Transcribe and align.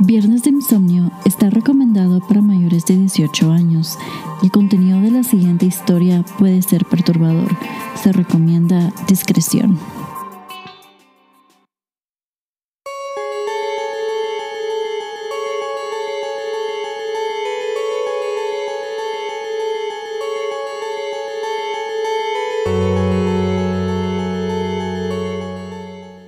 Viernes 0.00 0.42
de 0.44 0.50
Insomnio 0.50 1.10
está 1.24 1.50
recomendado 1.50 2.20
para 2.20 2.40
mayores 2.40 2.86
de 2.86 2.96
18 2.96 3.50
años. 3.50 3.98
El 4.42 4.50
contenido 4.50 5.00
de 5.00 5.10
la 5.10 5.22
siguiente 5.24 5.66
historia 5.66 6.24
puede 6.38 6.62
ser 6.62 6.84
perturbador. 6.84 7.48
Se 8.00 8.12
recomienda 8.12 8.92
discreción. 9.08 9.78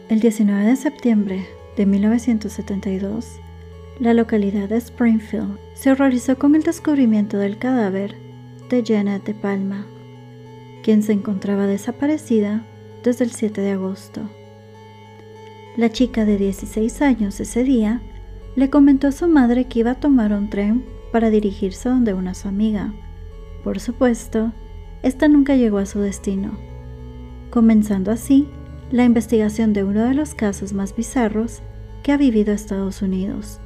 El 0.08 0.18
19 0.18 0.64
de 0.64 0.76
septiembre 0.76 1.59
de 1.80 1.86
1972, 1.86 3.40
la 4.00 4.12
localidad 4.12 4.68
de 4.68 4.76
Springfield 4.76 5.56
se 5.72 5.90
horrorizó 5.90 6.36
con 6.38 6.54
el 6.54 6.62
descubrimiento 6.62 7.38
del 7.38 7.56
cadáver 7.56 8.16
de 8.68 8.84
Janet 8.86 9.24
de 9.24 9.32
Palma, 9.32 9.86
quien 10.82 11.02
se 11.02 11.14
encontraba 11.14 11.66
desaparecida 11.66 12.66
desde 13.02 13.24
el 13.24 13.30
7 13.30 13.62
de 13.62 13.70
agosto. 13.70 14.20
La 15.78 15.90
chica 15.90 16.26
de 16.26 16.36
16 16.36 17.00
años 17.00 17.40
ese 17.40 17.64
día 17.64 18.02
le 18.56 18.68
comentó 18.68 19.06
a 19.06 19.12
su 19.12 19.26
madre 19.26 19.64
que 19.64 19.78
iba 19.78 19.92
a 19.92 20.00
tomar 20.00 20.34
un 20.34 20.50
tren 20.50 20.84
para 21.12 21.30
dirigirse 21.30 21.88
donde 21.88 22.12
una 22.12 22.34
su 22.34 22.48
amiga. 22.48 22.92
Por 23.64 23.80
supuesto, 23.80 24.52
esta 25.02 25.28
nunca 25.28 25.56
llegó 25.56 25.78
a 25.78 25.86
su 25.86 26.00
destino, 26.00 26.58
comenzando 27.48 28.10
así 28.10 28.46
la 28.90 29.04
investigación 29.04 29.72
de 29.72 29.82
uno 29.82 30.04
de 30.04 30.12
los 30.12 30.34
casos 30.34 30.74
más 30.74 30.94
bizarros 30.94 31.62
que 32.02 32.12
ha 32.12 32.16
vivido 32.16 32.52
Estados 32.52 33.02
Unidos. 33.02 33.60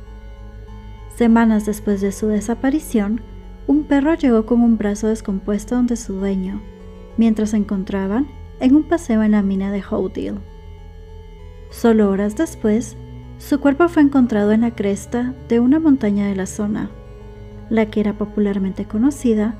Semanas 1.17 1.67
después 1.67 2.01
de 2.01 2.13
su 2.13 2.27
desaparición, 2.27 3.21
un 3.67 3.85
perro 3.85 4.15
llegó 4.15 4.47
con 4.47 4.61
un 4.61 4.77
brazo 4.77 5.09
descompuesto 5.09 5.77
donde 5.77 5.97
su 5.97 6.15
dueño, 6.15 6.61
mientras 7.17 7.51
se 7.51 7.57
encontraban 7.57 8.27
en 8.61 8.75
un 8.75 8.83
paseo 8.85 9.23
en 9.23 9.33
la 9.33 9.43
mina 9.43 9.71
de 9.71 9.83
Howdale. 9.83 10.41
Solo 11.71 12.11
horas 12.11 12.37
después, 12.37 12.97
su 13.39 13.61
cuerpo 13.61 13.89
fue 13.89 14.03
encontrado 14.03 14.53
en 14.53 14.63
la 14.63 14.73
cresta 14.73 15.35
de 15.49 15.61
una 15.61 15.81
montaña 15.81 16.27
de 16.27 16.37
la 16.37 16.47
zona, 16.47 16.91
la 17.71 17.87
que 17.87 18.01
era 18.01 18.17
popularmente 18.17 18.85
conocida 18.85 19.55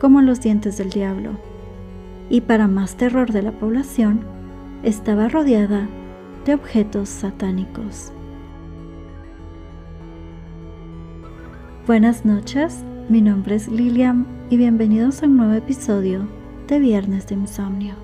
como 0.00 0.22
los 0.22 0.40
dientes 0.40 0.78
del 0.78 0.90
diablo. 0.90 1.32
Y 2.30 2.42
para 2.42 2.68
más 2.68 2.96
terror 2.96 3.32
de 3.32 3.42
la 3.42 3.52
población, 3.52 4.20
estaba 4.82 5.28
rodeada 5.28 5.88
de 6.44 6.54
objetos 6.54 7.08
satánicos. 7.08 8.12
Buenas 11.88 12.26
noches, 12.26 12.84
mi 13.08 13.22
nombre 13.22 13.54
es 13.54 13.66
Lilian 13.66 14.26
y 14.50 14.58
bienvenidos 14.58 15.22
a 15.22 15.26
un 15.26 15.38
nuevo 15.38 15.54
episodio 15.54 16.28
de 16.66 16.80
Viernes 16.80 17.26
de 17.26 17.36
Insomnio. 17.36 17.94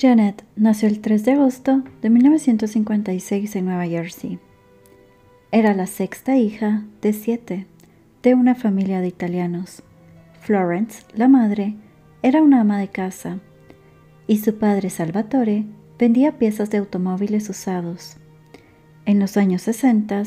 Janet 0.00 0.44
nació 0.54 0.86
el 0.86 1.00
3 1.00 1.24
de 1.24 1.32
agosto 1.32 1.82
de 2.02 2.08
1956 2.08 3.56
en 3.56 3.64
Nueva 3.64 3.86
Jersey. 3.86 4.38
Era 5.50 5.74
la 5.74 5.88
sexta 5.88 6.36
hija 6.36 6.84
de 7.02 7.12
siete 7.12 7.66
de 8.22 8.34
una 8.34 8.54
familia 8.54 9.00
de 9.00 9.08
italianos. 9.08 9.82
Florence, 10.40 11.04
la 11.14 11.28
madre, 11.28 11.76
era 12.22 12.42
una 12.42 12.60
ama 12.60 12.78
de 12.78 12.88
casa 12.88 13.38
y 14.26 14.38
su 14.38 14.58
padre 14.58 14.90
Salvatore 14.90 15.64
vendía 15.98 16.38
piezas 16.38 16.70
de 16.70 16.78
automóviles 16.78 17.48
usados. 17.48 18.16
En 19.06 19.18
los 19.18 19.36
años 19.36 19.62
60, 19.62 20.22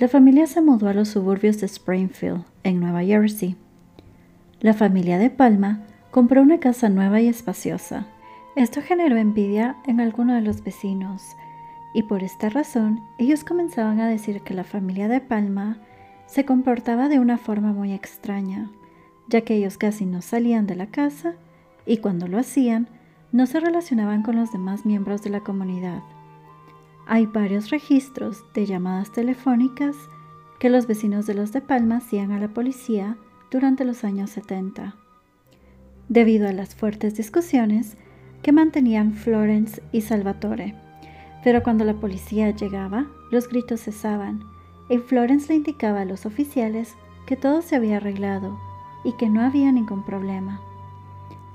la 0.00 0.08
familia 0.08 0.46
se 0.46 0.60
mudó 0.60 0.88
a 0.88 0.94
los 0.94 1.08
suburbios 1.08 1.60
de 1.60 1.66
Springfield, 1.66 2.44
en 2.62 2.80
Nueva 2.80 3.04
Jersey. 3.04 3.56
La 4.60 4.74
familia 4.74 5.18
de 5.18 5.30
Palma 5.30 5.82
compró 6.10 6.42
una 6.42 6.58
casa 6.58 6.88
nueva 6.88 7.20
y 7.20 7.28
espaciosa. 7.28 8.06
Esto 8.56 8.80
generó 8.82 9.16
envidia 9.16 9.76
en 9.86 10.00
algunos 10.00 10.36
de 10.36 10.42
los 10.42 10.64
vecinos 10.64 11.22
y 11.94 12.02
por 12.02 12.22
esta 12.22 12.48
razón 12.48 13.00
ellos 13.18 13.44
comenzaban 13.44 14.00
a 14.00 14.08
decir 14.08 14.40
que 14.40 14.54
la 14.54 14.64
familia 14.64 15.08
de 15.08 15.20
Palma 15.20 15.78
se 16.26 16.44
comportaba 16.44 17.08
de 17.08 17.18
una 17.18 17.38
forma 17.38 17.72
muy 17.72 17.92
extraña, 17.92 18.70
ya 19.28 19.42
que 19.42 19.54
ellos 19.54 19.78
casi 19.78 20.06
no 20.06 20.22
salían 20.22 20.66
de 20.66 20.76
la 20.76 20.86
casa 20.86 21.34
y 21.86 21.98
cuando 21.98 22.28
lo 22.28 22.38
hacían 22.38 22.88
no 23.32 23.46
se 23.46 23.60
relacionaban 23.60 24.22
con 24.22 24.36
los 24.36 24.52
demás 24.52 24.86
miembros 24.86 25.22
de 25.22 25.30
la 25.30 25.40
comunidad. 25.40 26.02
Hay 27.06 27.26
varios 27.26 27.70
registros 27.70 28.42
de 28.54 28.66
llamadas 28.66 29.12
telefónicas 29.12 29.96
que 30.58 30.70
los 30.70 30.86
vecinos 30.86 31.26
de 31.26 31.34
los 31.34 31.52
de 31.52 31.60
Palma 31.60 31.96
hacían 31.96 32.32
a 32.32 32.38
la 32.38 32.48
policía 32.48 33.16
durante 33.50 33.84
los 33.84 34.04
años 34.04 34.30
70. 34.30 34.94
Debido 36.08 36.48
a 36.48 36.52
las 36.52 36.74
fuertes 36.74 37.16
discusiones 37.16 37.96
que 38.42 38.52
mantenían 38.52 39.12
Florence 39.12 39.82
y 39.92 40.02
Salvatore. 40.02 40.74
Pero 41.42 41.62
cuando 41.62 41.84
la 41.84 41.94
policía 41.94 42.50
llegaba, 42.50 43.06
los 43.30 43.48
gritos 43.48 43.82
cesaban 43.82 44.53
y 44.88 44.98
Florence 44.98 45.48
le 45.48 45.56
indicaba 45.56 46.02
a 46.02 46.04
los 46.04 46.26
oficiales 46.26 46.94
que 47.26 47.36
todo 47.36 47.62
se 47.62 47.76
había 47.76 47.96
arreglado 47.96 48.58
y 49.02 49.12
que 49.12 49.28
no 49.28 49.40
había 49.40 49.72
ningún 49.72 50.04
problema. 50.04 50.60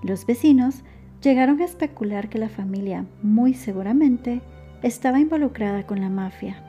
Los 0.02 0.26
vecinos 0.26 0.84
llegaron 1.22 1.62
a 1.62 1.66
especular 1.66 2.30
que 2.30 2.40
la 2.40 2.50
familia 2.50 3.06
muy 3.22 3.54
seguramente 3.54 4.42
estaba 4.82 5.20
involucrada 5.20 5.86
con 5.86 6.02
la 6.02 6.10
mafia. 6.10 6.64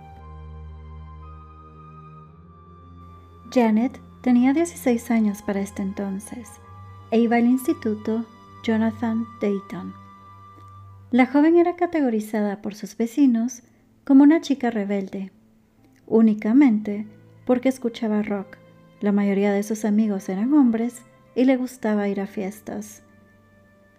Janet 3.52 4.00
tenía 4.20 4.52
16 4.52 5.10
años 5.10 5.42
para 5.42 5.60
este 5.60 5.82
entonces 5.82 6.48
e 7.10 7.18
iba 7.18 7.36
al 7.36 7.46
instituto 7.46 8.24
Jonathan 8.62 9.24
Dayton. 9.40 9.94
La 11.10 11.26
joven 11.26 11.56
era 11.56 11.74
categorizada 11.74 12.62
por 12.62 12.74
sus 12.74 12.96
vecinos 12.96 13.62
como 14.04 14.22
una 14.22 14.40
chica 14.40 14.70
rebelde 14.70 15.32
únicamente 16.10 17.06
porque 17.46 17.70
escuchaba 17.70 18.22
rock. 18.22 18.58
La 19.00 19.12
mayoría 19.12 19.52
de 19.52 19.62
sus 19.62 19.86
amigos 19.86 20.28
eran 20.28 20.52
hombres 20.52 21.02
y 21.34 21.44
le 21.44 21.56
gustaba 21.56 22.08
ir 22.08 22.20
a 22.20 22.26
fiestas. 22.26 23.02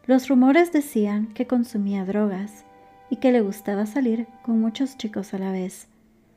Los 0.05 0.27
rumores 0.27 0.71
decían 0.71 1.27
que 1.33 1.47
consumía 1.47 2.05
drogas 2.05 2.65
y 3.09 3.15
que 3.15 3.31
le 3.31 3.41
gustaba 3.41 3.87
salir 3.87 4.27
con 4.43 4.59
muchos 4.59 4.97
chicos 4.97 5.33
a 5.33 5.39
la 5.39 5.51
vez. 5.51 5.87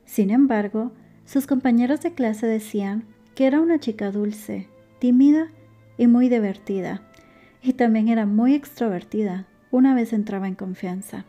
Sin 0.05 0.31
embargo, 0.31 0.91
sus 1.25 1.45
compañeros 1.45 2.01
de 2.01 2.13
clase 2.13 2.47
decían 2.47 3.05
que 3.35 3.45
era 3.45 3.59
una 3.59 3.79
chica 3.79 4.11
dulce, 4.11 4.67
tímida 4.99 5.51
y 5.97 6.07
muy 6.07 6.29
divertida, 6.29 7.01
y 7.61 7.73
también 7.73 8.07
era 8.07 8.25
muy 8.25 8.53
extrovertida 8.53 9.47
una 9.71 9.95
vez 9.95 10.13
entraba 10.13 10.47
en 10.47 10.55
confianza. 10.55 11.25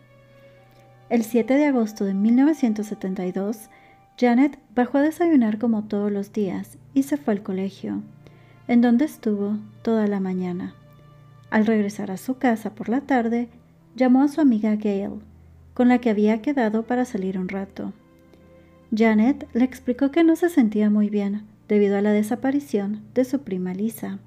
El 1.08 1.22
7 1.24 1.54
de 1.54 1.66
agosto 1.66 2.04
de 2.04 2.14
1972, 2.14 3.70
Janet 4.18 4.58
bajó 4.74 4.98
a 4.98 5.02
desayunar 5.02 5.58
como 5.58 5.84
todos 5.84 6.10
los 6.10 6.32
días 6.32 6.78
y 6.94 7.02
se 7.02 7.18
fue 7.18 7.34
al 7.34 7.42
colegio, 7.42 8.02
en 8.66 8.80
donde 8.80 9.04
estuvo 9.04 9.58
toda 9.82 10.06
la 10.06 10.20
mañana. 10.20 10.74
Al 11.50 11.66
regresar 11.66 12.10
a 12.10 12.16
su 12.16 12.38
casa 12.38 12.74
por 12.74 12.88
la 12.88 13.02
tarde, 13.02 13.48
llamó 13.94 14.22
a 14.22 14.28
su 14.28 14.40
amiga 14.40 14.76
Gail, 14.76 15.20
con 15.74 15.88
la 15.88 15.98
que 15.98 16.08
había 16.08 16.40
quedado 16.40 16.84
para 16.84 17.04
salir 17.04 17.38
un 17.38 17.48
rato. 17.48 17.92
Janet 18.94 19.46
le 19.52 19.64
explicó 19.64 20.10
que 20.10 20.24
no 20.24 20.34
se 20.36 20.48
sentía 20.48 20.88
muy 20.88 21.10
bien 21.10 21.44
debido 21.68 21.98
a 21.98 22.02
la 22.02 22.12
desaparición 22.12 23.02
de 23.14 23.24
su 23.24 23.42
prima 23.42 23.74
Lisa. 23.74 24.18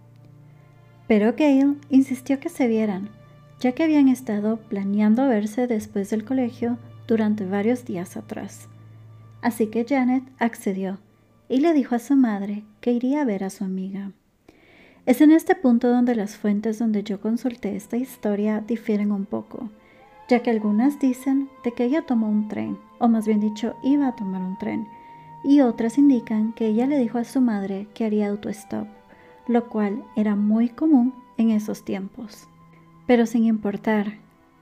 Pero 1.08 1.34
Gail 1.36 1.78
insistió 1.90 2.40
que 2.40 2.50
se 2.50 2.68
vieran, 2.68 3.10
ya 3.60 3.72
que 3.72 3.84
habían 3.84 4.08
estado 4.08 4.58
planeando 4.58 5.28
verse 5.28 5.66
después 5.66 6.12
del 6.12 6.24
colegio 6.24 6.78
durante 7.08 7.46
varios 7.46 7.86
días 7.86 8.16
atrás. 8.16 8.70
Así 9.42 9.68
que 9.68 9.86
Janet 9.88 10.24
accedió 10.38 11.00
y 11.48 11.60
le 11.60 11.74
dijo 11.74 11.96
a 11.96 12.00
su 12.00 12.16
madre 12.16 12.64
que 12.82 12.92
iría 12.92 13.22
a 13.22 13.26
ver 13.26 13.44
a 13.44 13.50
su 13.50 13.64
amiga. 13.64 14.12
Es 15.06 15.22
en 15.22 15.32
este 15.32 15.56
punto 15.56 15.90
donde 15.90 16.16
las 16.16 16.38
fuentes 16.38 16.78
donde 16.78 17.04
yo 17.04 17.20
consulté 17.20 17.76
esta 17.76 17.98
historia 17.98 18.62
difieren 18.62 19.12
un 19.12 19.26
poco, 19.26 19.70
ya 20.28 20.44
que 20.44 20.52
algunas 20.52 21.00
dicen 21.00 21.50
de 21.64 21.74
que 21.74 21.86
ella 21.86 22.04
tomó 22.06 22.30
un 22.30 22.48
tren, 22.48 22.78
o 23.00 23.08
más 23.08 23.26
bien 23.26 23.40
dicho, 23.40 23.76
iba 23.82 24.08
a 24.08 24.16
tomar 24.16 24.42
un 24.42 24.58
tren, 24.60 24.88
y 25.44 25.62
otras 25.62 25.98
indican 25.98 26.54
que 26.54 26.68
ella 26.68 26.86
le 26.86 27.00
dijo 27.00 27.18
a 27.18 27.24
su 27.24 27.42
madre 27.42 27.88
que 27.94 28.06
haría 28.06 28.30
autostop, 28.30 28.88
lo 29.48 29.68
cual 29.70 30.04
era 30.16 30.36
muy 30.36 30.70
común 30.70 31.16
en 31.38 31.50
esos 31.50 31.84
tiempos. 31.84 32.48
Pero 33.08 33.26
sin 33.26 33.46
importar 33.46 34.20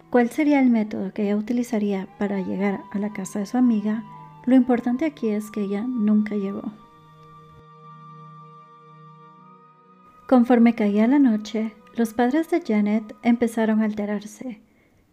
cuál 0.10 0.30
sería 0.30 0.62
el 0.62 0.70
método 0.70 1.14
que 1.14 1.24
ella 1.24 1.36
utilizaría 1.36 2.08
para 2.18 2.40
llegar 2.40 2.82
a 2.92 3.00
la 3.00 3.12
casa 3.12 3.40
de 3.40 3.48
su 3.48 3.58
amiga, 3.58 4.06
Lo 4.48 4.56
importante 4.56 5.04
aquí 5.04 5.28
es 5.28 5.52
que 5.52 5.62
ella 5.62 5.86
nunca 5.86 6.36
llegó. 6.36 6.72
Conforme 10.26 10.74
caía 10.74 11.06
la 11.06 11.20
noche, 11.20 11.74
los 11.98 12.14
padres 12.14 12.50
de 12.50 12.62
Janet 12.62 13.14
empezaron 13.24 13.82
a 13.82 13.84
alterarse, 13.84 14.62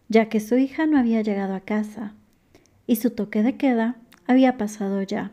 ya 0.07 0.29
que 0.29 0.39
su 0.39 0.55
hija 0.55 0.85
no 0.85 0.97
había 0.97 1.21
llegado 1.21 1.53
a 1.53 1.59
casa 1.59 2.13
y 2.87 2.95
su 2.95 3.09
toque 3.09 3.43
de 3.43 3.57
queda 3.57 3.97
había 4.25 4.57
pasado 4.57 5.01
ya. 5.01 5.31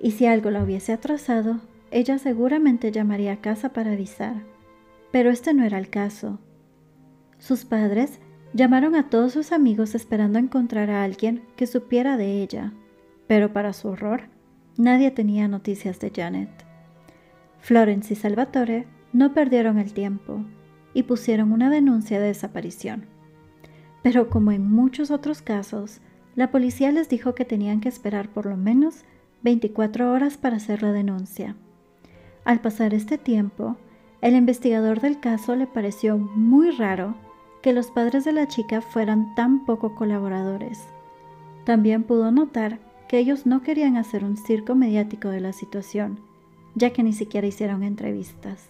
Y 0.00 0.12
si 0.12 0.24
algo 0.24 0.50
la 0.50 0.64
hubiese 0.64 0.94
atrasado, 0.94 1.60
ella 1.90 2.16
seguramente 2.16 2.90
llamaría 2.90 3.34
a 3.34 3.40
casa 3.42 3.74
para 3.74 3.92
avisar. 3.92 4.44
Pero 5.12 5.30
este 5.30 5.52
no 5.52 5.64
era 5.64 5.78
el 5.78 5.90
caso. 5.90 6.40
Sus 7.38 7.66
padres 7.66 8.18
llamaron 8.54 8.94
a 8.94 9.10
todos 9.10 9.34
sus 9.34 9.52
amigos 9.52 9.94
esperando 9.94 10.38
encontrar 10.38 10.88
a 10.88 11.04
alguien 11.04 11.42
que 11.56 11.66
supiera 11.66 12.16
de 12.16 12.42
ella, 12.42 12.72
pero 13.26 13.52
para 13.52 13.72
su 13.72 13.88
horror, 13.88 14.28
nadie 14.76 15.10
tenía 15.10 15.48
noticias 15.48 15.98
de 16.00 16.10
Janet. 16.14 16.50
Florence 17.60 18.12
y 18.12 18.16
Salvatore 18.16 18.86
no 19.12 19.32
perdieron 19.32 19.78
el 19.78 19.92
tiempo 19.94 20.44
y 20.92 21.04
pusieron 21.04 21.52
una 21.52 21.70
denuncia 21.70 22.20
de 22.20 22.26
desaparición. 22.26 23.06
Pero 24.02 24.28
como 24.28 24.52
en 24.52 24.70
muchos 24.70 25.10
otros 25.10 25.40
casos, 25.40 26.00
la 26.34 26.50
policía 26.50 26.92
les 26.92 27.08
dijo 27.08 27.34
que 27.34 27.44
tenían 27.44 27.80
que 27.80 27.88
esperar 27.88 28.28
por 28.28 28.46
lo 28.46 28.56
menos 28.56 29.04
24 29.42 30.12
horas 30.12 30.36
para 30.36 30.56
hacer 30.56 30.82
la 30.82 30.92
denuncia. 30.92 31.56
Al 32.44 32.60
pasar 32.60 32.92
este 32.92 33.18
tiempo, 33.18 33.76
el 34.20 34.34
investigador 34.34 35.00
del 35.00 35.20
caso 35.20 35.54
le 35.56 35.66
pareció 35.66 36.18
muy 36.18 36.70
raro 36.70 37.14
que 37.62 37.72
los 37.72 37.90
padres 37.90 38.24
de 38.24 38.32
la 38.32 38.48
chica 38.48 38.82
fueran 38.82 39.34
tan 39.34 39.64
poco 39.64 39.94
colaboradores. 39.94 40.86
También 41.64 42.02
pudo 42.02 42.30
notar 42.30 42.78
ellos 43.18 43.46
no 43.46 43.62
querían 43.62 43.96
hacer 43.96 44.24
un 44.24 44.36
circo 44.36 44.74
mediático 44.74 45.28
de 45.28 45.40
la 45.40 45.52
situación 45.52 46.18
ya 46.74 46.92
que 46.92 47.02
ni 47.02 47.12
siquiera 47.12 47.46
hicieron 47.46 47.82
entrevistas. 47.82 48.68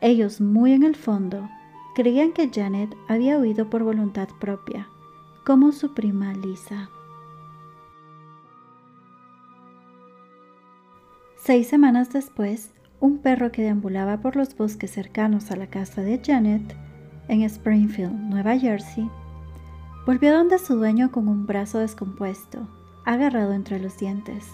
Ellos, 0.00 0.40
muy 0.40 0.72
en 0.72 0.82
el 0.82 0.96
fondo, 0.96 1.48
creían 1.94 2.32
que 2.32 2.50
Janet 2.52 2.94
había 3.08 3.38
huido 3.38 3.68
por 3.68 3.82
voluntad 3.82 4.28
propia, 4.38 4.88
como 5.44 5.72
su 5.72 5.94
prima 5.94 6.32
Lisa. 6.34 6.90
Seis 11.36 11.68
semanas 11.68 12.12
después, 12.12 12.72
un 13.00 13.18
perro 13.18 13.50
que 13.50 13.62
deambulaba 13.62 14.20
por 14.20 14.36
los 14.36 14.56
bosques 14.56 14.90
cercanos 14.90 15.50
a 15.50 15.56
la 15.56 15.68
casa 15.68 16.02
de 16.02 16.20
Janet, 16.22 16.76
en 17.28 17.42
Springfield, 17.42 18.12
Nueva 18.12 18.58
Jersey, 18.58 19.08
volvió 20.06 20.32
donde 20.32 20.58
su 20.58 20.76
dueño 20.76 21.10
con 21.10 21.28
un 21.28 21.46
brazo 21.46 21.78
descompuesto, 21.78 22.66
agarrado 23.04 23.52
entre 23.52 23.78
los 23.80 23.98
dientes. 23.98 24.46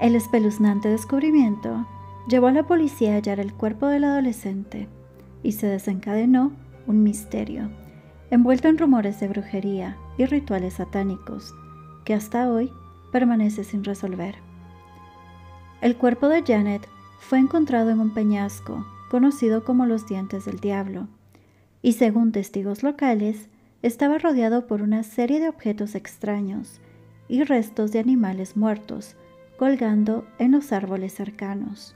El 0.00 0.14
espeluznante 0.14 0.88
descubrimiento 0.88 1.86
llevó 2.28 2.48
a 2.48 2.52
la 2.52 2.66
policía 2.66 3.12
a 3.12 3.14
hallar 3.16 3.40
el 3.40 3.52
cuerpo 3.52 3.86
del 3.86 4.04
adolescente 4.04 4.88
y 5.42 5.52
se 5.52 5.66
desencadenó 5.66 6.52
un 6.86 7.02
misterio, 7.02 7.70
envuelto 8.30 8.68
en 8.68 8.78
rumores 8.78 9.18
de 9.20 9.28
brujería 9.28 9.96
y 10.16 10.26
rituales 10.26 10.74
satánicos, 10.74 11.54
que 12.04 12.14
hasta 12.14 12.50
hoy 12.50 12.70
permanece 13.12 13.64
sin 13.64 13.84
resolver. 13.84 14.36
El 15.80 15.96
cuerpo 15.96 16.28
de 16.28 16.42
Janet 16.42 16.86
fue 17.18 17.38
encontrado 17.38 17.90
en 17.90 18.00
un 18.00 18.14
peñasco 18.14 18.86
conocido 19.10 19.64
como 19.64 19.86
los 19.86 20.06
dientes 20.06 20.44
del 20.44 20.60
diablo, 20.60 21.08
y 21.82 21.92
según 21.92 22.32
testigos 22.32 22.82
locales, 22.82 23.48
estaba 23.82 24.18
rodeado 24.18 24.66
por 24.66 24.82
una 24.82 25.02
serie 25.02 25.40
de 25.40 25.48
objetos 25.48 25.94
extraños 25.94 26.80
y 27.28 27.44
restos 27.44 27.92
de 27.92 27.98
animales 27.98 28.56
muertos, 28.56 29.16
colgando 29.56 30.26
en 30.38 30.52
los 30.52 30.72
árboles 30.72 31.14
cercanos. 31.14 31.94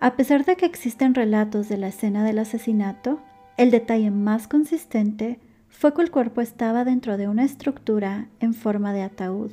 A 0.00 0.16
pesar 0.16 0.44
de 0.44 0.56
que 0.56 0.66
existen 0.66 1.14
relatos 1.14 1.68
de 1.68 1.76
la 1.76 1.88
escena 1.88 2.24
del 2.24 2.38
asesinato, 2.38 3.20
el 3.56 3.70
detalle 3.70 4.10
más 4.10 4.48
consistente 4.48 5.38
fue 5.68 5.94
que 5.94 6.02
el 6.02 6.10
cuerpo 6.10 6.40
estaba 6.40 6.84
dentro 6.84 7.16
de 7.16 7.28
una 7.28 7.44
estructura 7.44 8.28
en 8.40 8.54
forma 8.54 8.92
de 8.92 9.02
ataúd, 9.02 9.52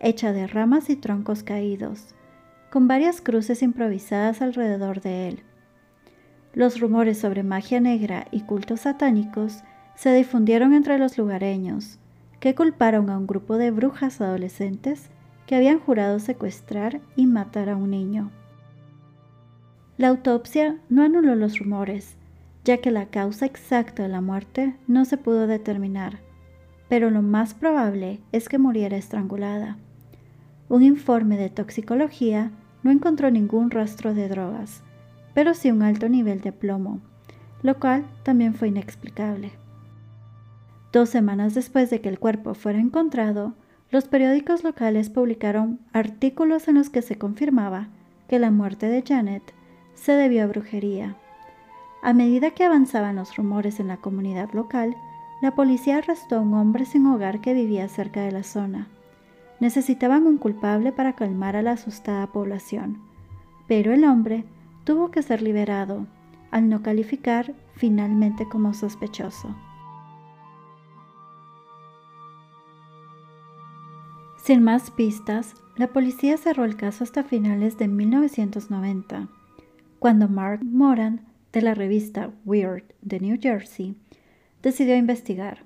hecha 0.00 0.32
de 0.32 0.46
ramas 0.46 0.90
y 0.90 0.96
troncos 0.96 1.42
caídos, 1.42 2.14
con 2.70 2.88
varias 2.88 3.20
cruces 3.20 3.62
improvisadas 3.62 4.42
alrededor 4.42 5.00
de 5.00 5.28
él. 5.28 5.42
Los 6.52 6.80
rumores 6.80 7.18
sobre 7.18 7.42
magia 7.42 7.80
negra 7.80 8.26
y 8.30 8.40
cultos 8.40 8.80
satánicos 8.80 9.62
se 9.94 10.14
difundieron 10.14 10.72
entre 10.72 10.98
los 10.98 11.18
lugareños, 11.18 11.98
que 12.46 12.54
culparon 12.54 13.10
a 13.10 13.18
un 13.18 13.26
grupo 13.26 13.56
de 13.56 13.72
brujas 13.72 14.20
adolescentes 14.20 15.10
que 15.48 15.56
habían 15.56 15.80
jurado 15.80 16.20
secuestrar 16.20 17.00
y 17.16 17.26
matar 17.26 17.68
a 17.68 17.74
un 17.74 17.90
niño. 17.90 18.30
La 19.96 20.06
autopsia 20.06 20.78
no 20.88 21.02
anuló 21.02 21.34
los 21.34 21.58
rumores, 21.58 22.14
ya 22.62 22.78
que 22.78 22.92
la 22.92 23.06
causa 23.06 23.46
exacta 23.46 24.04
de 24.04 24.10
la 24.10 24.20
muerte 24.20 24.76
no 24.86 25.04
se 25.06 25.16
pudo 25.16 25.48
determinar, 25.48 26.20
pero 26.88 27.10
lo 27.10 27.20
más 27.20 27.52
probable 27.52 28.20
es 28.30 28.48
que 28.48 28.58
muriera 28.58 28.96
estrangulada. 28.96 29.76
Un 30.68 30.84
informe 30.84 31.36
de 31.36 31.50
toxicología 31.50 32.52
no 32.84 32.92
encontró 32.92 33.28
ningún 33.32 33.72
rastro 33.72 34.14
de 34.14 34.28
drogas, 34.28 34.84
pero 35.34 35.52
sí 35.52 35.72
un 35.72 35.82
alto 35.82 36.08
nivel 36.08 36.42
de 36.42 36.52
plomo, 36.52 37.00
lo 37.64 37.80
cual 37.80 38.06
también 38.22 38.54
fue 38.54 38.68
inexplicable. 38.68 39.65
Dos 40.96 41.10
semanas 41.10 41.52
después 41.52 41.90
de 41.90 42.00
que 42.00 42.08
el 42.08 42.18
cuerpo 42.18 42.54
fuera 42.54 42.78
encontrado, 42.78 43.52
los 43.90 44.08
periódicos 44.08 44.64
locales 44.64 45.10
publicaron 45.10 45.78
artículos 45.92 46.68
en 46.68 46.76
los 46.76 46.88
que 46.88 47.02
se 47.02 47.18
confirmaba 47.18 47.88
que 48.30 48.38
la 48.38 48.50
muerte 48.50 48.88
de 48.88 49.04
Janet 49.06 49.42
se 49.92 50.12
debió 50.12 50.44
a 50.44 50.46
brujería. 50.46 51.14
A 52.02 52.14
medida 52.14 52.52
que 52.52 52.64
avanzaban 52.64 53.16
los 53.16 53.36
rumores 53.36 53.78
en 53.78 53.88
la 53.88 53.98
comunidad 53.98 54.54
local, 54.54 54.96
la 55.42 55.54
policía 55.54 55.98
arrestó 55.98 56.36
a 56.36 56.40
un 56.40 56.54
hombre 56.54 56.86
sin 56.86 57.06
hogar 57.06 57.42
que 57.42 57.52
vivía 57.52 57.88
cerca 57.88 58.22
de 58.22 58.32
la 58.32 58.42
zona. 58.42 58.88
Necesitaban 59.60 60.26
un 60.26 60.38
culpable 60.38 60.92
para 60.92 61.12
calmar 61.12 61.56
a 61.56 61.62
la 61.62 61.72
asustada 61.72 62.28
población, 62.28 63.02
pero 63.68 63.92
el 63.92 64.02
hombre 64.06 64.46
tuvo 64.84 65.10
que 65.10 65.20
ser 65.20 65.42
liberado 65.42 66.06
al 66.50 66.70
no 66.70 66.80
calificar 66.80 67.52
finalmente 67.74 68.48
como 68.48 68.72
sospechoso. 68.72 69.54
Sin 74.46 74.62
más 74.62 74.92
pistas, 74.92 75.54
la 75.74 75.88
policía 75.88 76.36
cerró 76.36 76.64
el 76.64 76.76
caso 76.76 77.02
hasta 77.02 77.24
finales 77.24 77.78
de 77.78 77.88
1990, 77.88 79.26
cuando 79.98 80.28
Mark 80.28 80.60
Moran, 80.62 81.22
de 81.52 81.62
la 81.62 81.74
revista 81.74 82.30
Weird 82.44 82.84
de 83.02 83.18
New 83.18 83.38
Jersey, 83.42 83.96
decidió 84.62 84.94
investigar. 84.94 85.64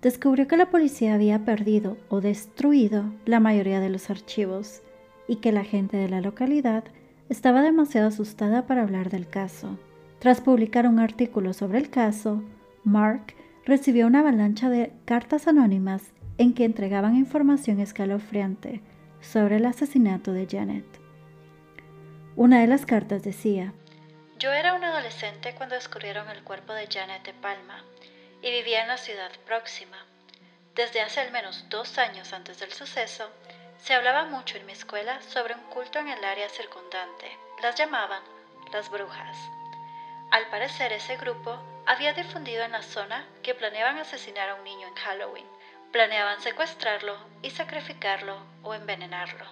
Descubrió 0.00 0.46
que 0.46 0.56
la 0.56 0.70
policía 0.70 1.14
había 1.14 1.44
perdido 1.44 1.96
o 2.08 2.20
destruido 2.20 3.12
la 3.24 3.40
mayoría 3.40 3.80
de 3.80 3.90
los 3.90 4.08
archivos 4.10 4.82
y 5.26 5.38
que 5.38 5.50
la 5.50 5.64
gente 5.64 5.96
de 5.96 6.08
la 6.08 6.20
localidad 6.20 6.84
estaba 7.28 7.62
demasiado 7.62 8.06
asustada 8.06 8.64
para 8.68 8.82
hablar 8.82 9.10
del 9.10 9.26
caso. 9.26 9.76
Tras 10.20 10.40
publicar 10.40 10.86
un 10.86 11.00
artículo 11.00 11.52
sobre 11.52 11.78
el 11.78 11.90
caso, 11.90 12.44
Mark 12.84 13.34
recibió 13.64 14.06
una 14.06 14.20
avalancha 14.20 14.70
de 14.70 14.92
cartas 15.04 15.48
anónimas 15.48 16.12
en 16.38 16.54
que 16.54 16.64
entregaban 16.64 17.16
información 17.16 17.80
escalofriante 17.80 18.80
sobre 19.20 19.56
el 19.56 19.66
asesinato 19.66 20.32
de 20.32 20.46
Janet. 20.50 20.84
Una 22.36 22.60
de 22.60 22.66
las 22.66 22.86
cartas 22.86 23.22
decía, 23.22 23.72
Yo 24.38 24.52
era 24.52 24.74
un 24.74 24.82
adolescente 24.82 25.54
cuando 25.54 25.76
descubrieron 25.76 26.28
el 26.30 26.42
cuerpo 26.42 26.72
de 26.72 26.88
Janet 26.88 27.24
de 27.24 27.34
Palma 27.34 27.84
y 28.42 28.50
vivía 28.50 28.82
en 28.82 28.88
la 28.88 28.96
ciudad 28.96 29.30
próxima. 29.46 29.96
Desde 30.74 31.00
hace 31.00 31.20
al 31.20 31.30
menos 31.30 31.66
dos 31.70 31.98
años 31.98 32.32
antes 32.32 32.58
del 32.58 32.72
suceso, 32.72 33.30
se 33.78 33.94
hablaba 33.94 34.24
mucho 34.24 34.56
en 34.56 34.66
mi 34.66 34.72
escuela 34.72 35.20
sobre 35.22 35.54
un 35.54 35.62
culto 35.70 36.00
en 36.00 36.08
el 36.08 36.24
área 36.24 36.48
circundante. 36.48 37.38
Las 37.62 37.76
llamaban 37.76 38.22
las 38.72 38.90
brujas. 38.90 39.36
Al 40.32 40.48
parecer 40.48 40.92
ese 40.92 41.16
grupo 41.16 41.62
había 41.86 42.12
difundido 42.12 42.64
en 42.64 42.72
la 42.72 42.82
zona 42.82 43.24
que 43.42 43.54
planeaban 43.54 43.98
asesinar 43.98 44.48
a 44.48 44.54
un 44.56 44.64
niño 44.64 44.88
en 44.88 44.94
Halloween 44.94 45.46
Planeaban 45.94 46.40
secuestrarlo 46.40 47.14
y 47.40 47.50
sacrificarlo 47.50 48.36
o 48.64 48.74
envenenarlo. 48.74 49.44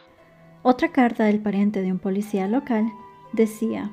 Otra 0.64 0.90
carta 0.90 1.22
del 1.22 1.40
pariente 1.40 1.82
de 1.82 1.92
un 1.92 2.00
policía 2.00 2.48
local 2.48 2.92
decía, 3.30 3.92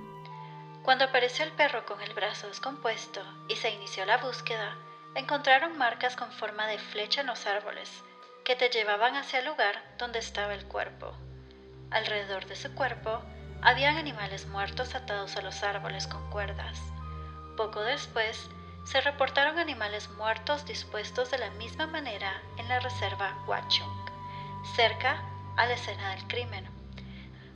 Cuando 0.82 1.06
apareció 1.06 1.46
el 1.46 1.51
perro 1.51 1.86
con 1.86 2.01
el 2.01 2.12
brazo 2.15 2.48
descompuesto 2.48 3.22
y 3.50 3.56
se 3.56 3.70
inició 3.70 4.03
la 4.08 4.18
búsqueda, 4.18 4.75
encontraron 5.13 5.77
marcas 5.77 6.15
con 6.15 6.32
forma 6.32 6.65
de 6.65 6.79
flecha 6.79 7.22
en 7.22 7.27
los 7.27 7.46
árboles 7.46 8.03
que 8.44 8.56
te 8.56 8.70
llevaban 8.70 9.15
hacia 9.15 9.41
el 9.41 9.46
lugar 9.46 9.75
donde 10.00 10.18
estaba 10.18 10.56
el 10.56 10.65
cuerpo. 10.65 11.13
Alrededor 11.91 12.48
de 12.48 12.56
su 12.56 12.74
cuerpo 12.74 13.22
habían 13.62 13.96
animales 13.96 14.48
muertos 14.48 14.96
atados 14.96 15.38
a 15.38 15.44
los 15.44 15.62
árboles 15.62 16.08
con 16.08 16.27
cuerdas. 16.32 16.82
Poco 17.56 17.82
después, 17.82 18.50
se 18.91 19.01
reportaron 19.01 19.60
animales 19.60 20.10
muertos 20.17 20.65
dispuestos 20.65 21.29
de 21.29 21.38
la 21.38 21.51
misma 21.51 21.86
manera 21.86 22.41
en 22.58 22.67
la 22.67 22.79
reserva 22.79 23.38
Watchung, 23.48 23.88
cerca 24.75 25.22
a 25.58 25.67
la 25.67 25.75
escena 25.75 26.10
del 26.10 26.25
crimen. 26.27 26.65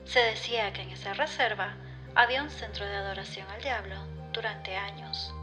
Se 0.05 0.19
decía 0.19 0.71
que 0.73 0.83
en 0.83 0.91
esa 0.91 1.15
reserva 1.15 1.73
había 2.13 2.43
un 2.43 2.51
centro 2.51 2.85
de 2.85 2.95
adoración 2.95 3.47
al 3.49 3.63
diablo 3.63 3.95
durante 4.31 4.75
años. 4.75 5.33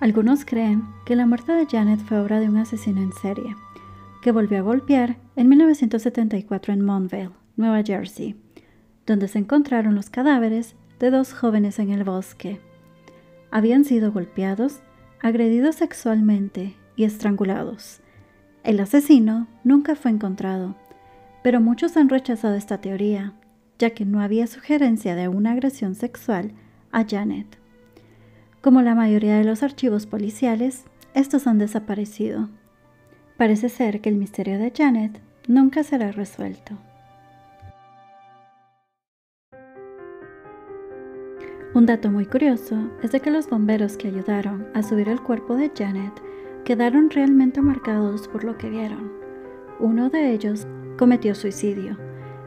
Algunos 0.00 0.46
creen 0.46 0.82
que 1.04 1.14
la 1.14 1.26
muerte 1.26 1.52
de 1.52 1.66
Janet 1.66 2.00
fue 2.00 2.18
obra 2.18 2.40
de 2.40 2.48
un 2.48 2.56
asesino 2.56 3.02
en 3.02 3.12
serie, 3.12 3.54
que 4.22 4.32
volvió 4.32 4.60
a 4.60 4.62
golpear 4.62 5.16
en 5.36 5.50
1974 5.50 6.72
en 6.72 6.84
Montvale, 6.86 7.30
Nueva 7.56 7.82
Jersey, 7.84 8.34
donde 9.06 9.28
se 9.28 9.38
encontraron 9.38 9.94
los 9.94 10.10
cadáveres 10.10 10.74
de 10.98 11.10
dos 11.10 11.32
jóvenes 11.32 11.78
en 11.78 11.90
el 11.90 12.04
bosque. 12.04 12.60
Habían 13.50 13.84
sido 13.84 14.12
golpeados, 14.12 14.80
agredidos 15.20 15.76
sexualmente 15.76 16.76
y 16.96 17.04
estrangulados. 17.04 18.00
El 18.64 18.78
asesino 18.80 19.48
nunca 19.64 19.96
fue 19.96 20.10
encontrado, 20.10 20.76
pero 21.42 21.60
muchos 21.60 21.96
han 21.96 22.08
rechazado 22.08 22.54
esta 22.54 22.80
teoría, 22.80 23.34
ya 23.78 23.90
que 23.90 24.04
no 24.04 24.20
había 24.20 24.46
sugerencia 24.46 25.16
de 25.16 25.28
una 25.28 25.52
agresión 25.52 25.94
sexual 25.94 26.52
a 26.92 27.04
Janet. 27.04 27.58
Como 28.60 28.82
la 28.82 28.94
mayoría 28.94 29.36
de 29.36 29.44
los 29.44 29.64
archivos 29.64 30.06
policiales, 30.06 30.84
estos 31.14 31.48
han 31.48 31.58
desaparecido. 31.58 32.48
Parece 33.36 33.68
ser 33.68 34.00
que 34.00 34.08
el 34.08 34.16
misterio 34.16 34.58
de 34.58 34.72
Janet 34.74 35.20
nunca 35.48 35.82
será 35.82 36.12
resuelto. 36.12 36.78
Un 41.74 41.86
dato 41.86 42.10
muy 42.10 42.26
curioso 42.26 42.76
es 43.02 43.12
de 43.12 43.20
que 43.20 43.30
los 43.30 43.48
bomberos 43.48 43.96
que 43.96 44.08
ayudaron 44.08 44.66
a 44.74 44.82
subir 44.82 45.08
el 45.08 45.22
cuerpo 45.22 45.56
de 45.56 45.72
Janet 45.74 46.12
quedaron 46.64 47.08
realmente 47.08 47.62
marcados 47.62 48.28
por 48.28 48.44
lo 48.44 48.58
que 48.58 48.68
vieron. 48.68 49.10
Uno 49.80 50.10
de 50.10 50.32
ellos 50.32 50.66
cometió 50.98 51.34
suicidio 51.34 51.96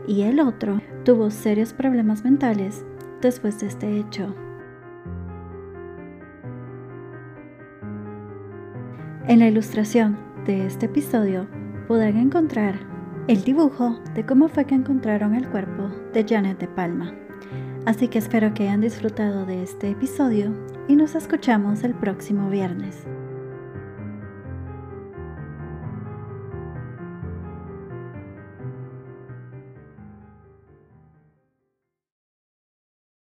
y 0.07 0.21
el 0.21 0.39
otro 0.39 0.79
tuvo 1.03 1.31
serios 1.31 1.73
problemas 1.73 2.23
mentales 2.23 2.85
después 3.19 3.59
de 3.59 3.67
este 3.67 3.97
hecho. 3.97 4.35
En 9.27 9.39
la 9.39 9.47
ilustración 9.47 10.19
de 10.45 10.67
este 10.67 10.85
episodio 10.85 11.47
podrán 11.87 12.17
encontrar 12.17 12.75
el 13.27 13.43
dibujo 13.43 13.99
de 14.13 14.23
cómo 14.23 14.49
fue 14.49 14.65
que 14.65 14.75
encontraron 14.75 15.33
el 15.33 15.49
cuerpo 15.49 15.89
de 16.13 16.23
Janet 16.23 16.59
de 16.59 16.67
Palma. 16.67 17.24
Así 17.85 18.07
que 18.07 18.17
espero 18.17 18.53
que 18.53 18.63
hayan 18.63 18.81
disfrutado 18.81 19.45
de 19.45 19.61
este 19.61 19.91
episodio 19.91 20.51
y 20.87 20.95
nos 20.95 21.13
escuchamos 21.13 21.83
el 21.83 21.93
próximo 21.93 22.49
viernes. 22.49 23.05